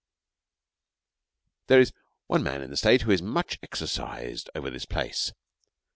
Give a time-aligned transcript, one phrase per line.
[1.67, 1.93] There is
[2.25, 5.31] one man in the State who is much exercised over this place.